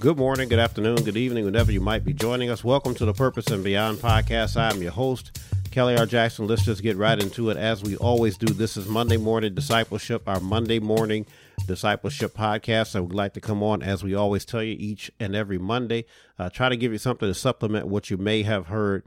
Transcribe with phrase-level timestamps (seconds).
[0.00, 2.64] Good morning, good afternoon, good evening, whenever you might be joining us.
[2.64, 4.56] Welcome to the Purpose and Beyond podcast.
[4.56, 5.38] I'm your host,
[5.72, 6.06] Kelly R.
[6.06, 6.46] Jackson.
[6.46, 8.46] Let's just get right into it as we always do.
[8.46, 11.26] This is Monday Morning Discipleship, our Monday morning
[11.66, 12.96] discipleship podcast.
[12.96, 16.06] I would like to come on, as we always tell you, each and every Monday,
[16.38, 19.04] uh, try to give you something to supplement what you may have heard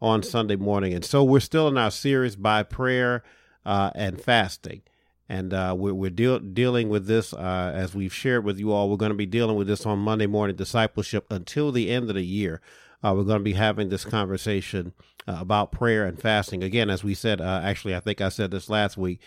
[0.00, 0.94] on Sunday morning.
[0.94, 3.24] And so we're still in our series by prayer
[3.64, 4.82] uh, and fasting
[5.28, 8.88] and uh, we're, we're deal, dealing with this uh, as we've shared with you all.
[8.88, 12.14] We're going to be dealing with this on Monday morning discipleship until the end of
[12.14, 12.60] the year.
[13.02, 14.92] Uh, we're going to be having this conversation
[15.26, 17.40] uh, about prayer and fasting again, as we said.
[17.40, 19.20] Uh, actually, I think I said this last week.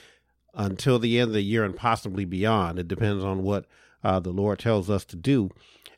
[0.56, 3.66] Until the end of the year and possibly beyond, it depends on what
[4.04, 5.52] uh, the Lord tells us to do.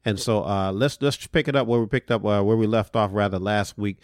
[0.04, 0.42] And so
[0.72, 3.78] let's let's pick it up where we picked up where we left off rather last
[3.78, 3.98] week.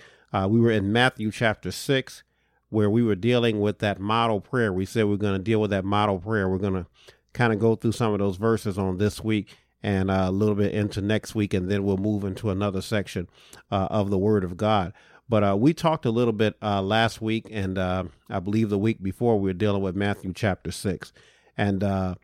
[0.47, 2.23] we were in Matthew chapter six
[2.69, 4.73] where we were dealing with that model prayer.
[4.73, 6.49] We said we are going to deal with that model prayer.
[6.49, 6.85] We're going to
[7.33, 10.55] kind of go through some of those verses on this week and uh, a little
[10.55, 13.29] bit into next week, and then we'll move into another section
[13.71, 14.91] uh, of the Word of God.
[15.29, 18.77] But uh, we talked a little bit uh, last week, and uh, I believe the
[18.77, 21.13] week before we were dealing with Matthew chapter six,
[21.55, 22.15] and uh,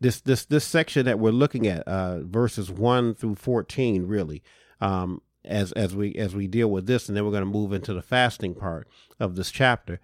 [0.00, 4.42] this this this section that we're looking at, verses one through fourteen, really.
[4.80, 7.72] Um, as as we as we deal with this, and then we're going to move
[7.72, 8.86] into the fasting part
[9.18, 10.00] of this chapter.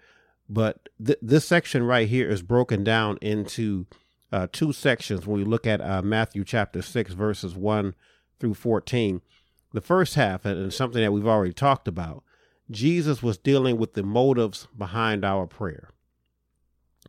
[0.49, 3.85] But th- this section right here is broken down into
[4.31, 7.95] uh, two sections when we look at uh, Matthew chapter six, verses one
[8.39, 9.21] through fourteen.
[9.71, 12.23] The first half, and something that we've already talked about,
[12.71, 15.89] Jesus was dealing with the motives behind our prayer.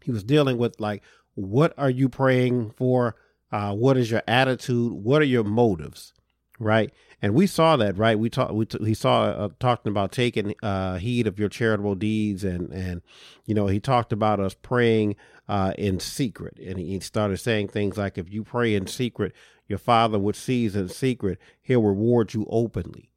[0.02, 1.02] He was dealing with like,
[1.34, 3.16] what are you praying for?
[3.50, 4.92] Uh, what is your attitude?
[4.92, 6.12] What are your motives?
[6.60, 6.92] Right?
[7.22, 8.18] and we saw that right?
[8.18, 11.94] We talked we t- he saw uh, talking about taking uh, heed of your charitable
[11.94, 13.02] deeds and and
[13.46, 15.16] you know he talked about us praying
[15.48, 16.58] uh, in secret.
[16.58, 19.34] And he started saying things like if you pray in secret
[19.68, 21.38] your father which sees in secret.
[21.60, 23.10] He'll reward you openly.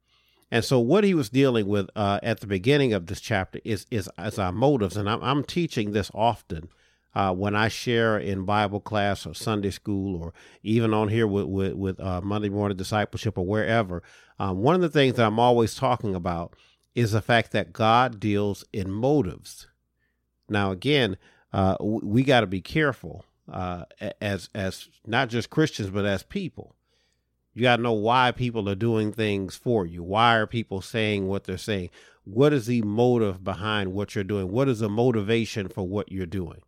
[0.50, 3.86] And so what he was dealing with uh, at the beginning of this chapter is
[3.90, 4.96] is, is our motives.
[4.96, 6.68] And I'm, I'm teaching this often
[7.14, 10.32] uh, when I share in Bible class or Sunday school or
[10.62, 14.02] even on here with with, with uh, Monday morning discipleship or wherever,
[14.38, 16.56] um, one of the things that I'm always talking about
[16.94, 19.68] is the fact that God deals in motives.
[20.48, 21.16] Now, again,
[21.52, 23.84] uh, we got to be careful uh,
[24.20, 26.74] as as not just Christians but as people.
[27.52, 30.02] You got to know why people are doing things for you.
[30.02, 31.90] Why are people saying what they're saying?
[32.24, 34.50] What is the motive behind what you're doing?
[34.50, 36.62] What is the motivation for what you're doing?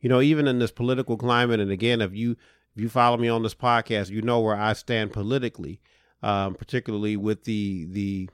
[0.00, 2.36] You know, even in this political climate, and again, if you
[2.74, 5.80] if you follow me on this podcast, you know where I stand politically,
[6.22, 8.30] um, particularly with the the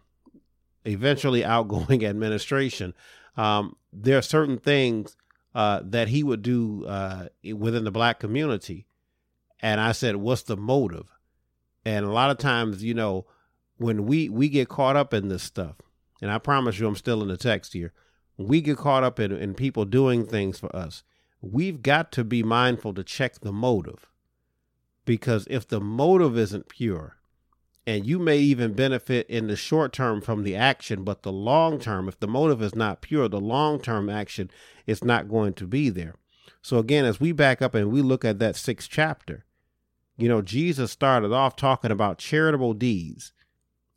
[0.84, 2.94] eventually outgoing administration.
[3.37, 5.16] Um, there are certain things
[5.54, 8.87] uh, that he would do uh, within the black community,
[9.60, 11.10] and I said, "What's the motive?"
[11.84, 13.27] And a lot of times, you know,
[13.77, 15.77] when we we get caught up in this stuff,
[16.21, 17.93] and I promise you, I'm still in the text here.
[18.37, 21.03] we get caught up in, in people doing things for us,
[21.41, 24.07] we've got to be mindful to check the motive.
[25.05, 27.17] Because if the motive isn't pure,
[27.87, 31.79] and you may even benefit in the short term from the action, but the long
[31.79, 34.51] term, if the motive is not pure, the long term action
[34.87, 36.17] is not going to be there.
[36.63, 39.45] So, again, as we back up and we look at that sixth chapter,
[40.19, 43.33] you know, Jesus started off talking about charitable deeds.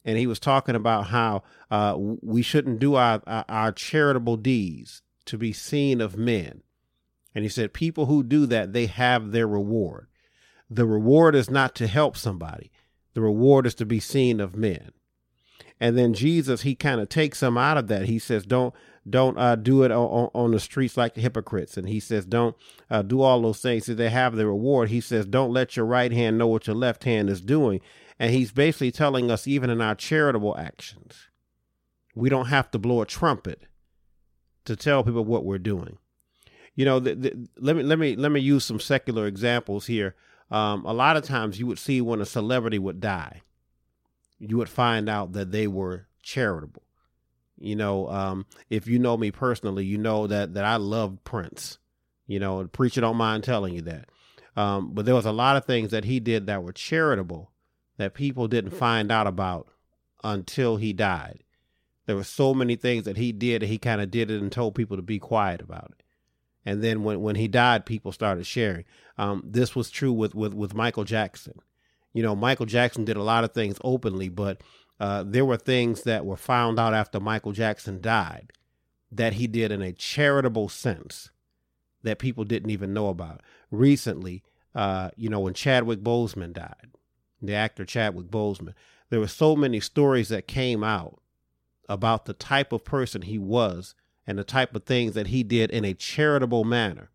[0.06, 5.02] And he was talking about how uh, we shouldn't do our, our, our charitable deeds
[5.26, 6.62] to be seen of men.
[7.36, 10.08] And he said, people who do that, they have their reward.
[10.70, 12.72] The reward is not to help somebody.
[13.14, 14.92] The reward is to be seen of men.
[15.80, 18.04] And then Jesus, he kind of takes them out of that.
[18.04, 18.74] He says, don't,
[19.10, 21.78] don't uh, do it on, on, the streets like the hypocrites.
[21.78, 22.56] And he says, don't
[22.90, 23.86] uh, do all those things.
[23.86, 24.90] So they have the reward.
[24.90, 27.80] He says, don't let your right hand know what your left hand is doing.
[28.20, 31.30] And he's basically telling us, even in our charitable actions,
[32.14, 33.64] we don't have to blow a trumpet
[34.66, 35.98] to tell people what we're doing
[36.80, 40.16] you know, the, the, let me let me let me use some secular examples here.
[40.50, 43.42] Um, a lot of times, you would see when a celebrity would die,
[44.40, 46.84] you would find out that they were charitable.
[47.60, 51.80] You know, um, if you know me personally, you know that that I loved Prince.
[52.28, 54.08] You know, the preacher don't mind telling you that.
[54.56, 57.52] Um, but there was a lot of things that he did that were charitable
[57.98, 59.68] that people didn't find out about
[60.24, 61.44] until he died.
[62.06, 64.50] There were so many things that he did that he kind of did it and
[64.50, 65.99] told people to be quiet about it
[66.70, 68.86] and then when when he died, people started sharing.
[69.18, 71.56] Um, this was true with with with Michael Jackson.
[72.14, 74.62] You know, Michael Jackson did a lot of things openly, but
[75.00, 78.54] uh, there were things that were found out after Michael Jackson died
[79.12, 81.32] that he did in a charitable sense
[82.04, 83.42] that people didn't even know about.
[83.72, 84.44] Recently,
[84.76, 86.92] uh, you know, when Chadwick Boseman died,
[87.42, 88.76] the actor Chadwick Boseman.
[89.10, 91.20] There were so many stories that came out
[91.88, 93.96] about the type of person he was
[94.30, 97.10] and the type of things that he did in a charitable manner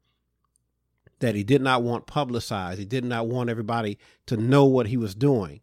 [1.21, 2.81] that he did not want publicized.
[2.81, 5.61] He did not want everybody to know what he was doing,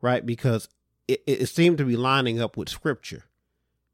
[0.00, 0.24] right?
[0.24, 0.68] Because
[1.08, 3.24] it, it seemed to be lining up with scripture.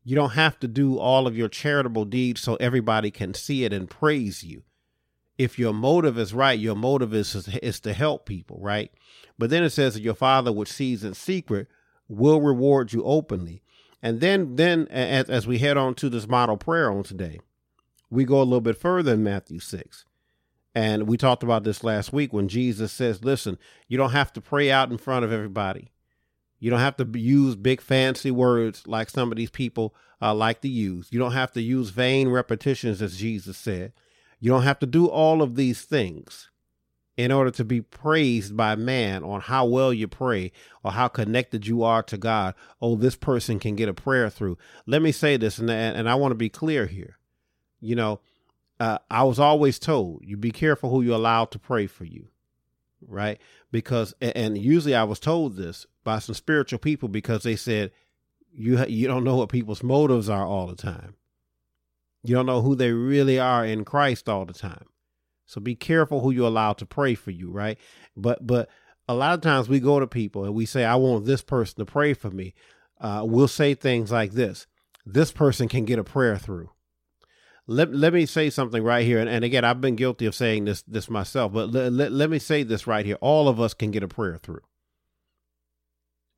[0.04, 3.72] You don't have to do all of your charitable deeds so everybody can see it
[3.72, 4.64] and praise you.
[5.38, 8.92] If your motive is right, your motive is, is to help people, right?
[9.38, 11.68] But then it says that your father, which sees in secret,
[12.08, 13.62] will reward you openly.
[14.02, 17.40] And then, then as, as we head on to this model prayer on today,
[18.08, 20.04] we go a little bit further in Matthew 6.
[20.74, 23.58] And we talked about this last week when Jesus says, listen,
[23.88, 25.90] you don't have to pray out in front of everybody.
[26.58, 30.60] You don't have to use big fancy words like some of these people uh, like
[30.60, 31.08] to use.
[31.10, 33.92] You don't have to use vain repetitions, as Jesus said.
[34.38, 36.49] You don't have to do all of these things
[37.16, 40.52] in order to be praised by man on how well you pray
[40.82, 42.54] or how connected you are to God.
[42.80, 44.56] Oh, this person can get a prayer through.
[44.86, 47.18] Let me say this, and, and I want to be clear here.
[47.80, 48.20] You know,
[48.78, 52.28] uh, I was always told you be careful who you allow to pray for you,
[53.06, 53.38] right?
[53.70, 57.92] Because and usually I was told this by some spiritual people because they said
[58.52, 61.14] you you don't know what people's motives are all the time.
[62.22, 64.86] You don't know who they really are in Christ all the time.
[65.50, 67.76] So be careful who you allow to pray for you, right?
[68.16, 68.68] But but
[69.08, 71.84] a lot of times we go to people and we say, "I want this person
[71.84, 72.54] to pray for me."
[73.00, 74.68] Uh, we'll say things like this:
[75.04, 76.70] "This person can get a prayer through."
[77.66, 80.66] Let, let me say something right here, and, and again, I've been guilty of saying
[80.66, 83.74] this this myself, but let, let, let me say this right here: all of us
[83.74, 84.62] can get a prayer through.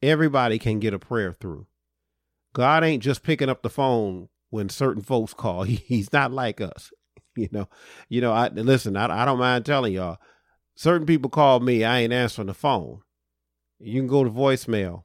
[0.01, 1.67] Everybody can get a prayer through.
[2.55, 5.63] God ain't just picking up the phone when certain folks call.
[5.65, 6.93] He, he's not like us.
[7.39, 7.67] You know,
[8.11, 10.19] you know, I listen, I, I don't mind telling y'all,
[10.75, 13.01] certain people call me, I ain't answering the phone.
[13.81, 15.05] You can go to voicemail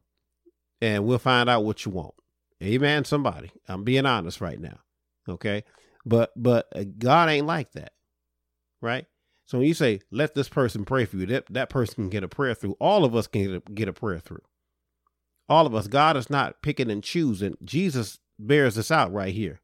[0.82, 2.16] and we'll find out what you want.
[2.62, 3.52] Amen, somebody.
[3.70, 4.80] I'm being honest right now.
[5.30, 5.64] Okay.
[6.06, 7.94] But, but uh, God ain't like that.
[8.82, 9.06] Right.
[9.46, 12.26] So when you say, let this person pray for you, that, that person can get
[12.26, 12.76] a prayer through.
[12.82, 14.42] All of us can get a, get a prayer through
[15.50, 15.88] all of us.
[15.88, 17.58] God is not picking and choosing.
[17.64, 19.62] Jesus bears this out right here.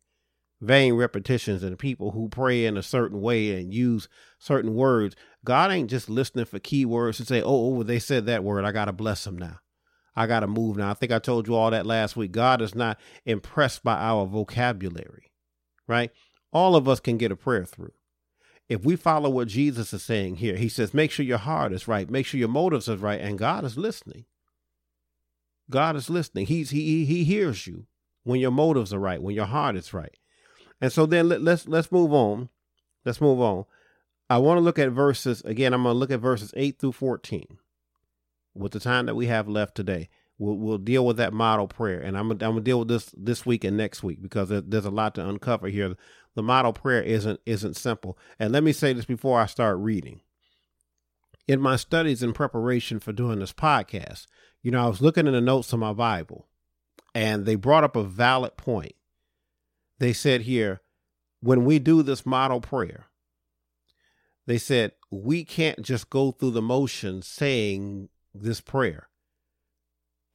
[0.64, 4.08] Vain repetitions and people who pray in a certain way and use
[4.40, 5.14] certain words.
[5.44, 8.64] God ain't just listening for keywords to say, oh, oh, they said that word.
[8.64, 9.60] I got to bless them now.
[10.16, 10.90] I got to move now.
[10.90, 12.32] I think I told you all that last week.
[12.32, 15.32] God is not impressed by our vocabulary,
[15.86, 16.12] right?
[16.54, 17.92] All of us can get a prayer through.
[18.70, 21.90] If we follow what Jesus is saying here, he says, make sure your heart is
[21.90, 24.26] right, make sure your motives are right, and God is listening.
[25.70, 26.46] God is listening.
[26.46, 27.88] He's he he hears you
[28.24, 30.16] when your motives are right, when your heart is right.
[30.84, 32.50] And so then let, let's let's move on.
[33.06, 33.64] Let's move on.
[34.30, 35.74] I want to look at verses again.
[35.74, 37.58] I'm going to look at verses eight through fourteen.
[38.54, 42.02] With the time that we have left today, we'll we'll deal with that model prayer,
[42.02, 44.90] and I'm I'm gonna deal with this this week and next week because there's a
[44.92, 45.96] lot to uncover here.
[46.36, 48.18] The model prayer isn't isn't simple.
[48.38, 50.20] And let me say this before I start reading.
[51.48, 54.28] In my studies in preparation for doing this podcast,
[54.62, 56.50] you know, I was looking in the notes of my Bible
[57.16, 58.96] and they brought up a valid point.
[60.04, 60.82] They said here,
[61.40, 63.06] when we do this model prayer,
[64.46, 69.08] they said we can't just go through the motions saying this prayer.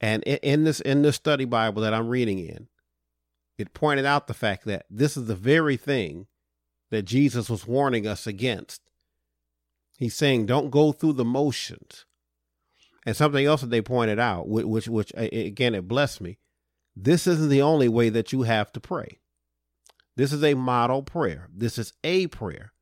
[0.01, 2.67] And in this in this study Bible that I'm reading in,
[3.59, 6.25] it pointed out the fact that this is the very thing
[6.89, 8.81] that Jesus was warning us against.
[9.99, 12.05] He's saying, don't go through the motions.
[13.05, 16.39] And something else that they pointed out, which, which, which again, it blessed me.
[16.95, 19.18] This isn't the only way that you have to pray.
[20.19, 21.47] This is a model prayer.
[21.55, 22.73] This is a prayer.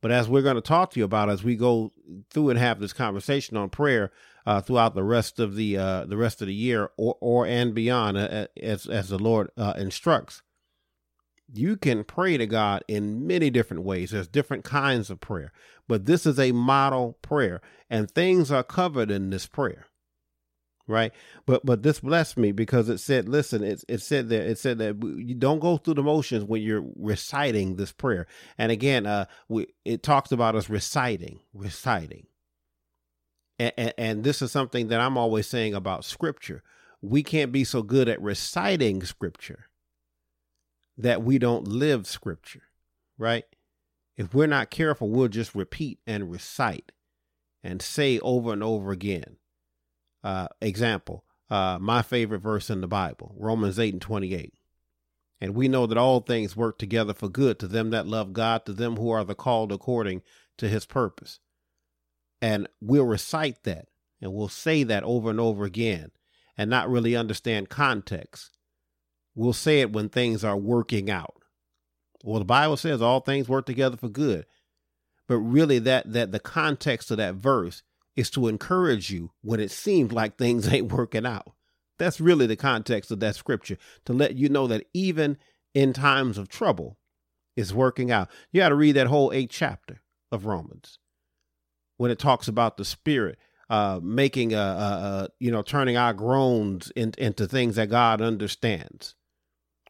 [0.00, 1.92] But as we're going to talk to you about as we go
[2.30, 4.12] through and have this conversation on prayer
[4.46, 7.74] uh, throughout the rest of the uh, the rest of the year or or and
[7.74, 10.40] beyond, uh, as as the Lord uh, instructs,
[11.52, 14.12] you can pray to God in many different ways.
[14.12, 15.52] There's different kinds of prayer,
[15.86, 19.84] but this is a model prayer, and things are covered in this prayer.
[20.90, 21.12] Right,
[21.44, 24.78] but but this blessed me because it said, listen, it it said that it said
[24.78, 28.26] that you don't go through the motions when you're reciting this prayer.
[28.56, 32.26] And again, uh, we it talks about us reciting, reciting,
[33.58, 36.62] and, and, and this is something that I'm always saying about Scripture.
[37.02, 39.68] We can't be so good at reciting Scripture
[40.98, 42.64] that we don't live scripture,
[43.16, 43.44] right?
[44.16, 46.90] If we're not careful, we'll just repeat and recite
[47.62, 49.36] and say over and over again.
[50.22, 54.52] Uh, example, uh, my favorite verse in the Bible, Romans 8 and 28.
[55.40, 58.66] And we know that all things work together for good to them that love God,
[58.66, 60.22] to them who are the called according
[60.58, 61.38] to his purpose.
[62.42, 63.86] And we'll recite that.
[64.20, 66.10] and we'll say that over and over again
[66.56, 68.58] and not really understand context.
[69.36, 71.36] We'll say it when things are working out.
[72.24, 74.44] Well, the Bible says all things work together for good.
[75.28, 77.82] But really that that the context of that verse
[78.18, 81.52] is to encourage you when it seems like things ain't working out.
[82.00, 85.38] That's really the context of that scripture to let you know that even
[85.72, 86.98] in times of trouble,
[87.56, 88.28] it's working out.
[88.50, 90.98] You got to read that whole eighth chapter of Romans
[91.96, 93.38] when it talks about the Spirit
[93.70, 98.20] uh, making a, a, a, you know turning our groans in, into things that God
[98.20, 99.14] understands.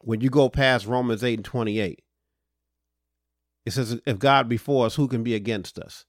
[0.03, 2.03] When you go past Romans eight and twenty eight,
[3.65, 6.05] it says, "If God be for us, who can be against us?"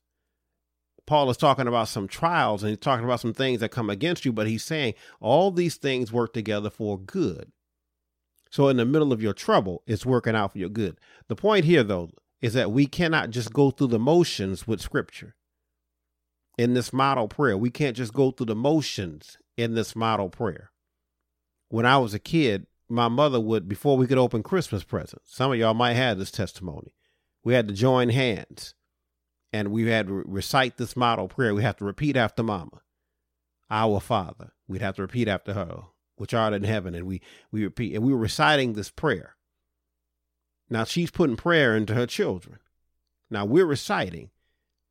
[1.11, 4.25] Paul is talking about some trials and he's talking about some things that come against
[4.25, 7.51] you, but he's saying all these things work together for good.
[8.49, 10.99] So in the middle of your trouble, it's working out for your good.
[11.27, 15.35] The point here, though, is that we cannot just go through the motions with scripture
[16.57, 17.57] in this model prayer.
[17.57, 20.71] We can't just go through the motions in this model prayer.
[21.71, 25.51] When I was a kid, my mother would, before we could open Christmas presents, some
[25.51, 26.95] of y'all might have this testimony.
[27.43, 28.75] We had to join hands
[29.53, 31.55] and we had to recite this model prayer.
[31.55, 32.83] We have to repeat after mama,
[33.71, 34.53] our father.
[34.69, 35.83] We'd have to repeat after her,
[36.17, 36.95] which art in heaven.
[36.95, 39.37] And we, we repeat, and we were reciting this prayer.
[40.69, 42.59] Now she's putting prayer into her children.
[43.29, 44.31] Now we're reciting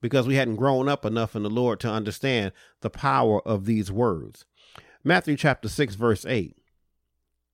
[0.01, 2.51] because we hadn't grown up enough in the Lord to understand
[2.81, 4.45] the power of these words.
[5.03, 6.57] Matthew chapter 6, verse 8.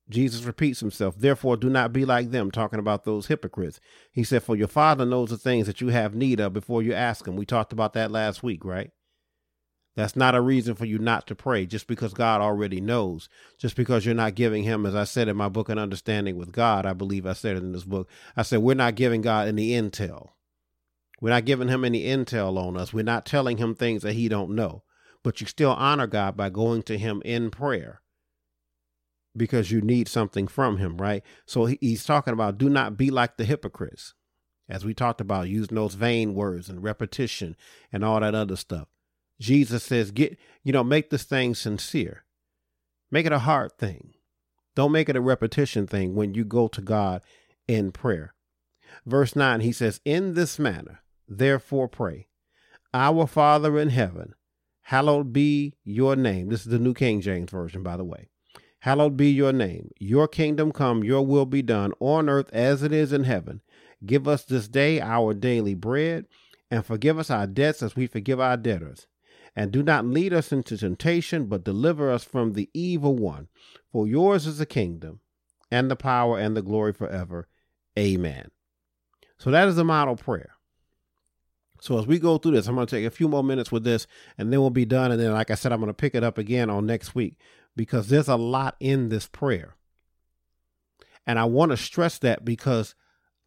[0.09, 3.79] Jesus repeats himself, therefore do not be like them, talking about those hypocrites.
[4.11, 6.93] He said, For your father knows the things that you have need of before you
[6.93, 7.35] ask him.
[7.35, 8.91] We talked about that last week, right?
[9.95, 13.29] That's not a reason for you not to pray just because God already knows.
[13.57, 16.51] Just because you're not giving him, as I said in my book, An Understanding with
[16.51, 18.07] God, I believe I said it in this book.
[18.35, 20.29] I said, We're not giving God any intel.
[21.19, 22.93] We're not giving him any intel on us.
[22.93, 24.83] We're not telling him things that he don't know.
[25.23, 28.01] But you still honor God by going to him in prayer
[29.35, 31.23] because you need something from him, right?
[31.45, 34.13] So he's talking about do not be like the hypocrites,
[34.69, 37.55] as we talked about, using those vain words and repetition
[37.91, 38.87] and all that other stuff.
[39.39, 42.23] Jesus says, get, you know, make this thing sincere.
[43.11, 44.13] Make it a hard thing.
[44.75, 47.21] Don't make it a repetition thing when you go to God
[47.67, 48.33] in prayer.
[49.05, 52.27] Verse 9, he says, In this manner, therefore pray,
[52.93, 54.33] Our Father in heaven,
[54.83, 56.49] hallowed be your name.
[56.49, 58.29] This is the New King James Version, by the way.
[58.85, 59.89] Hallowed be your name.
[59.97, 63.61] Your kingdom come, your will be done on earth as it is in heaven.
[64.05, 66.27] Give us this day our daily bread,
[66.69, 69.07] and forgive us our debts as we forgive our debtors.
[69.55, 73.47] And do not lead us into temptation, but deliver us from the evil one.
[73.91, 75.19] For yours is the kingdom,
[75.71, 77.47] and the power, and the glory forever.
[77.97, 78.51] Amen.
[79.39, 80.51] So that is the model prayer.
[81.81, 83.83] So as we go through this, I'm going to take a few more minutes with
[83.83, 84.05] this,
[84.37, 85.11] and then we'll be done.
[85.11, 87.39] And then, like I said, I'm going to pick it up again on next week
[87.75, 89.75] because there's a lot in this prayer.
[91.27, 92.95] And I want to stress that because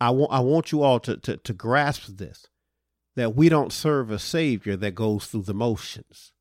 [0.00, 2.46] I want I want you all to, to, to grasp this
[3.16, 6.32] that we don't serve a savior that goes through the motions.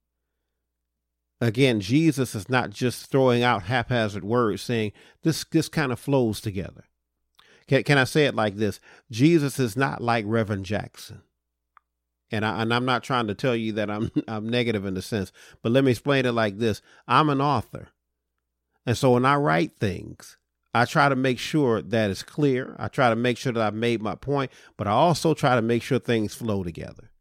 [1.40, 4.92] Again, Jesus is not just throwing out haphazard words saying
[5.24, 6.86] this this kind of flows together.
[7.68, 8.80] Can, can I say it like this?
[9.12, 11.22] Jesus is not like Reverend Jackson.
[12.32, 15.02] And, I, and I'm not trying to tell you that I'm I'm negative in the
[15.02, 15.32] sense,
[15.62, 16.82] but let me explain it like this.
[17.08, 17.90] I'm an author.
[18.86, 20.38] And so when I write things,
[20.74, 22.76] I try to make sure that it's clear.
[22.78, 25.62] I try to make sure that I've made my point, but I also try to
[25.62, 27.12] make sure things flow together.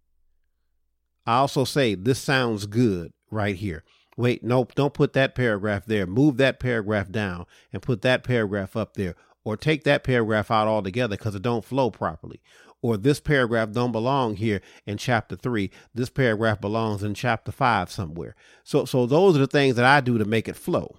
[1.27, 3.83] I also say this sounds good right here.
[4.17, 6.07] Wait, nope, don't put that paragraph there.
[6.07, 9.15] Move that paragraph down and put that paragraph up there.
[9.45, 12.41] Or take that paragraph out altogether because it don't flow properly
[12.83, 17.91] or this paragraph don't belong here in chapter 3 this paragraph belongs in chapter 5
[17.91, 18.35] somewhere.
[18.65, 20.99] So so those are the things that i do to make it flow.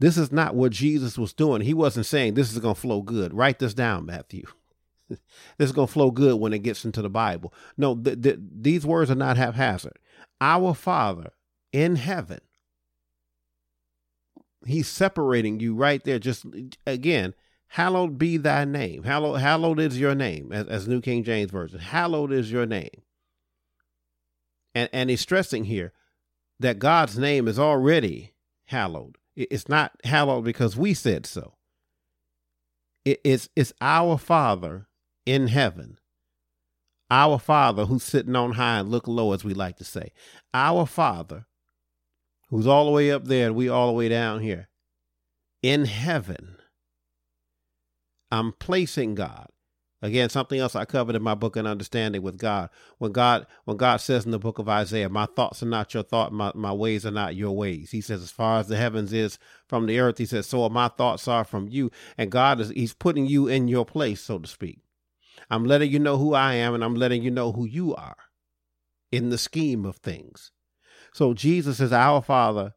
[0.00, 1.62] This is not what jesus was doing.
[1.62, 3.34] He wasn't saying this is going to flow good.
[3.34, 4.44] Write this down matthew.
[5.56, 7.54] This is going to flow good when it gets into the bible.
[7.76, 9.98] No th- th- these words are not haphazard.
[10.40, 11.30] Our father
[11.72, 12.40] in heaven
[14.66, 16.18] he's separating you right there.
[16.18, 16.46] Just
[16.86, 17.34] again
[17.68, 19.04] hallowed be thy name.
[19.04, 21.78] Hallowed, hallowed is your name, as, as New King James Version.
[21.78, 23.02] Hallowed is your name.
[24.74, 25.92] And, and he's stressing here
[26.60, 28.34] that God's name is already
[28.66, 29.16] hallowed.
[29.36, 31.54] It's not hallowed because we said so.
[33.04, 34.88] it's, it's our Father
[35.24, 35.98] in heaven.
[37.10, 40.12] Our Father who's sitting on high and look low, as we like to say.
[40.52, 41.46] Our Father
[42.50, 44.68] who's all the way up there and we all the way down here
[45.62, 46.57] in heaven
[48.30, 49.48] I'm placing God
[50.00, 52.70] Again, something else I covered in my book An Understanding with God.
[52.98, 56.04] When God when God says in the book of Isaiah, My thoughts are not your
[56.04, 57.90] thought, my, my ways are not your ways.
[57.90, 60.70] He says, as far as the heavens is from the earth, he says, so are
[60.70, 61.90] my thoughts are from you.
[62.16, 64.82] And God is He's putting you in your place, so to speak.
[65.50, 68.16] I'm letting you know who I am, and I'm letting you know who you are
[69.10, 70.52] in the scheme of things.
[71.12, 72.74] So Jesus is our Father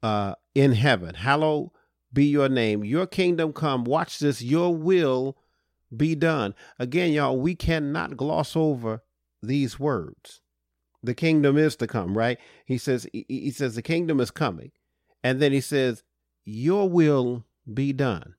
[0.00, 1.16] uh, in heaven.
[1.16, 1.70] Hallowed
[2.12, 2.84] be your name.
[2.84, 3.84] Your kingdom come.
[3.84, 4.42] Watch this.
[4.42, 5.36] Your will
[5.96, 6.54] be done.
[6.78, 9.02] Again, y'all, we cannot gloss over
[9.42, 10.40] these words.
[11.02, 12.38] The kingdom is to come, right?
[12.66, 14.72] He says, he says, the kingdom is coming.
[15.24, 16.02] And then he says,
[16.44, 18.34] your will be done.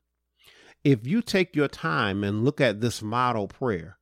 [0.84, 3.98] If you take your time and look at this model prayer,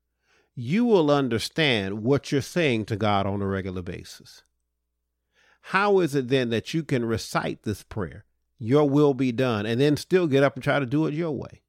[0.55, 4.43] you will understand what you're saying to God on a regular basis.
[5.61, 8.25] How is it then that you can recite this prayer,
[8.59, 11.31] your will be done, and then still get up and try to do it your
[11.31, 11.61] way?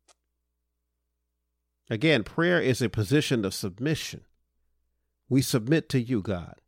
[1.89, 4.23] Again, prayer is a position of submission.
[5.29, 6.61] We submit to you, God.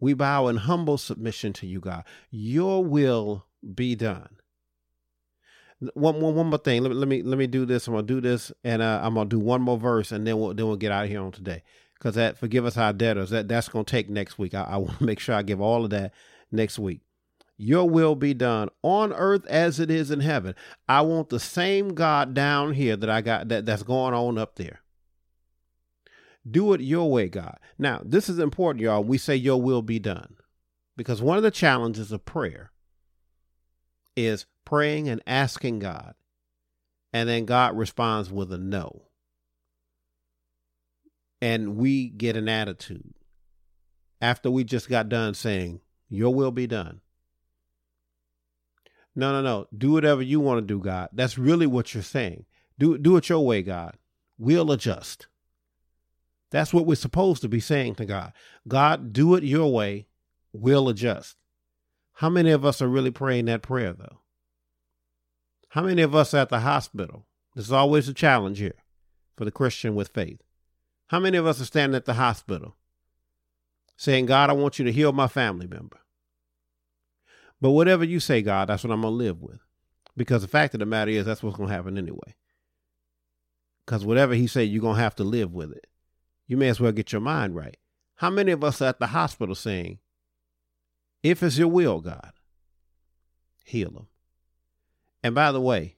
[0.00, 2.04] We bow in humble submission to you, God.
[2.30, 4.36] Your will be done.
[5.94, 6.82] One, one, one more thing.
[6.82, 7.86] Let me, let me let me do this.
[7.86, 10.54] I'm gonna do this, and uh, I'm gonna do one more verse, and then we'll
[10.54, 11.62] then we'll get out of here on today.
[11.94, 13.30] Because that forgive us our debtors.
[13.30, 14.54] That that's gonna take next week.
[14.54, 16.12] I, I want to make sure I give all of that
[16.50, 17.00] next week.
[17.60, 20.54] Your will be done on earth as it is in heaven.
[20.88, 24.54] I want the same God down here that I got that, that's going on up
[24.54, 24.80] there.
[26.48, 27.58] Do it your way, God.
[27.76, 29.02] Now, this is important, y'all.
[29.02, 30.36] We say your will be done.
[30.96, 32.72] Because one of the challenges of prayer
[34.16, 36.14] is praying and asking God,
[37.12, 39.02] and then God responds with a no.
[41.40, 43.14] And we get an attitude
[44.20, 47.00] after we just got done saying, Your will be done.
[49.18, 49.66] No, no, no.
[49.76, 51.08] Do whatever you want to do, God.
[51.12, 52.46] That's really what you're saying.
[52.78, 53.96] Do do it your way, God.
[54.38, 55.26] We'll adjust.
[56.52, 58.32] That's what we're supposed to be saying to God.
[58.68, 60.06] God, do it your way.
[60.52, 61.36] We'll adjust.
[62.12, 64.20] How many of us are really praying that prayer though?
[65.70, 67.26] How many of us at the hospital?
[67.56, 68.84] This is always a challenge here
[69.36, 70.40] for the Christian with faith.
[71.08, 72.76] How many of us are standing at the hospital
[73.96, 75.98] saying, God, I want you to heal my family member?
[77.60, 79.60] But whatever you say, God, that's what I'm going to live with.
[80.16, 82.34] Because the fact of the matter is, that's what's going to happen anyway.
[83.84, 85.86] Because whatever he say, you're going to have to live with it.
[86.46, 87.76] You may as well get your mind right.
[88.16, 89.98] How many of us are at the hospital saying,
[91.22, 92.32] if it's your will, God,
[93.64, 94.08] heal them?
[95.22, 95.96] And by the way,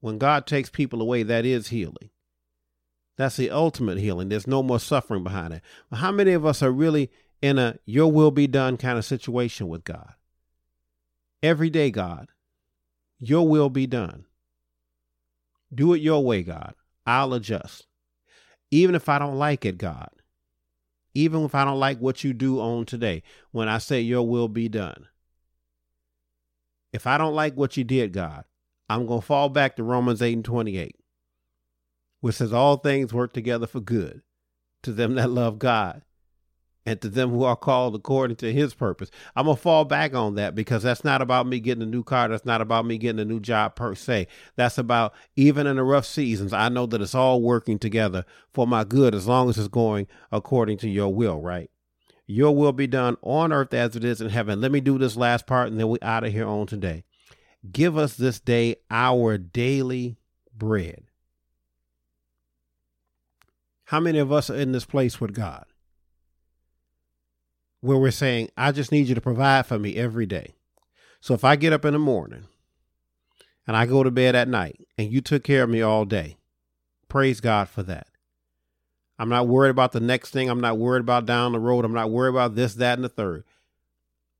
[0.00, 2.10] when God takes people away, that is healing.
[3.16, 4.28] That's the ultimate healing.
[4.28, 5.62] There's no more suffering behind it.
[5.90, 7.10] But how many of us are really
[7.42, 10.14] in a your will be done kind of situation with God?
[11.42, 12.28] Every day, God,
[13.18, 14.26] your will be done.
[15.74, 16.74] Do it your way, God.
[17.06, 17.86] I'll adjust.
[18.70, 20.10] Even if I don't like it, God.
[21.14, 23.22] Even if I don't like what you do on today,
[23.52, 25.06] when I say your will be done.
[26.92, 28.44] If I don't like what you did, God,
[28.88, 30.96] I'm going to fall back to Romans 8 and 28,
[32.20, 34.22] which says, All things work together for good
[34.82, 36.02] to them that love God
[36.86, 39.10] and to them who are called according to his purpose.
[39.36, 42.02] I'm going to fall back on that because that's not about me getting a new
[42.02, 42.28] car.
[42.28, 44.28] That's not about me getting a new job per se.
[44.56, 48.66] That's about even in the rough seasons, I know that it's all working together for
[48.66, 51.70] my good as long as it's going according to your will, right?
[52.26, 54.60] Your will be done on earth as it is in heaven.
[54.60, 57.04] Let me do this last part and then we out of here on today.
[57.70, 60.16] Give us this day our daily
[60.56, 61.04] bread.
[63.86, 65.64] How many of us are in this place with God?
[67.80, 70.54] Where we're saying, I just need you to provide for me every day.
[71.20, 72.44] So if I get up in the morning
[73.66, 76.36] and I go to bed at night and you took care of me all day,
[77.08, 78.06] praise God for that.
[79.18, 80.48] I'm not worried about the next thing.
[80.48, 81.84] I'm not worried about down the road.
[81.84, 83.44] I'm not worried about this, that, and the third.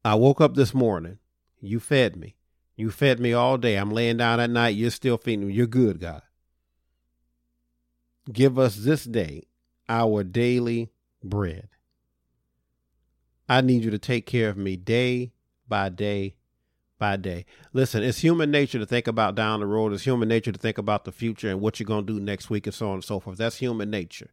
[0.04, 1.18] I woke up this morning.
[1.60, 2.36] You fed me.
[2.76, 3.76] You fed me all day.
[3.76, 4.74] I'm laying down at night.
[4.74, 5.52] You're still feeding me.
[5.52, 6.22] You're good, God.
[8.32, 9.48] Give us this day
[9.86, 10.90] our daily
[11.22, 11.68] bread.
[13.50, 15.32] I need you to take care of me day
[15.68, 16.36] by day
[17.00, 17.46] by day.
[17.72, 19.92] Listen, it's human nature to think about down the road.
[19.92, 22.48] It's human nature to think about the future and what you're going to do next
[22.48, 23.38] week and so on and so forth.
[23.38, 24.30] That's human nature.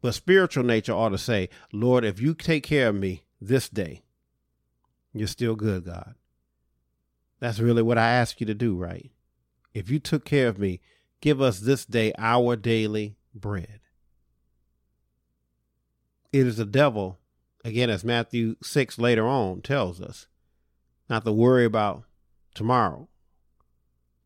[0.00, 4.02] But spiritual nature ought to say, Lord, if you take care of me this day,
[5.12, 6.14] you're still good, God.
[7.40, 9.10] That's really what I ask you to do, right?
[9.74, 10.80] If you took care of me,
[11.20, 13.80] give us this day our daily bread.
[16.32, 17.19] It is the devil
[17.64, 20.26] again, as Matthew 6 later on tells us,
[21.08, 22.04] not to worry about
[22.54, 23.08] tomorrow.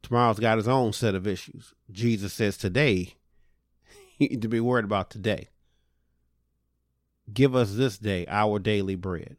[0.03, 1.75] Tomorrow's got his own set of issues.
[1.91, 3.15] Jesus says today,
[4.19, 5.49] you need to be worried about today.
[7.33, 9.37] Give us this day our daily bread.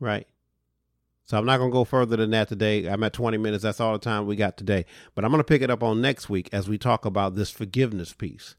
[0.00, 0.26] Right?
[1.24, 2.86] So I'm not going to go further than that today.
[2.86, 3.62] I'm at 20 minutes.
[3.62, 4.84] That's all the time we got today.
[5.14, 7.52] But I'm going to pick it up on next week as we talk about this
[7.52, 8.56] forgiveness piece.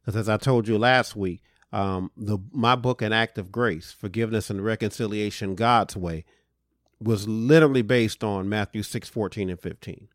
[0.00, 1.42] Because as I told you last week,
[1.72, 6.24] um, the my book, An Act of Grace, Forgiveness and Reconciliation God's Way,
[7.00, 10.08] was literally based on Matthew 6, 14 and 15.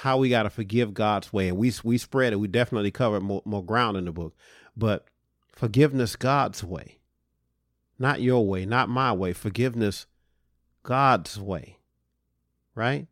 [0.00, 1.48] How we got to forgive God's way.
[1.48, 2.36] And we, we spread it.
[2.36, 4.36] We definitely covered more, more ground in the book.
[4.76, 5.06] But
[5.52, 6.98] forgiveness God's way,
[7.98, 9.32] not your way, not my way.
[9.32, 10.06] Forgiveness
[10.82, 11.78] God's way,
[12.74, 13.06] right?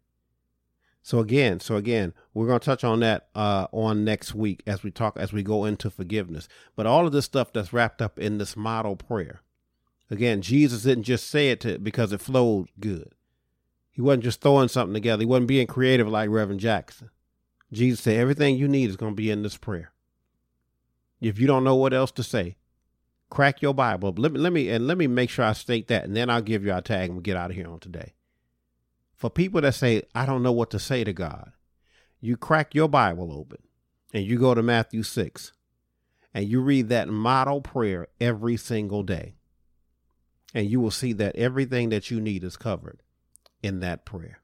[1.03, 4.83] So again, so again, we're going to touch on that uh, on next week as
[4.83, 6.49] we talk as we go into forgiveness.
[6.77, 9.41] But all of this stuff that's wrapped up in this model prayer.
[10.11, 13.13] Again, Jesus didn't just say it to, because it flowed good.
[13.91, 15.23] He wasn't just throwing something together.
[15.23, 17.11] He wasn't being creative like Reverend Jackson.
[17.73, 19.93] Jesus said everything you need is going to be in this prayer.
[21.21, 22.57] If you don't know what else to say,
[23.31, 24.13] crack your Bible.
[24.17, 26.43] Let me let me and let me make sure I state that, and then I'll
[26.43, 28.15] give you our tag and we'll get out of here on today
[29.15, 31.53] for people that say, I don't know what to say to God,
[32.25, 33.59] you crack your Bible open
[34.15, 35.53] and you go to Matthew 6
[36.33, 39.35] and you read that model prayer every single day.
[40.55, 43.03] And you will see that everything that you need is covered
[43.63, 44.41] in that prayer.